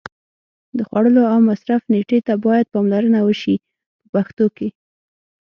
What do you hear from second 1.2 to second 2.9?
او مصرف نېټې ته باید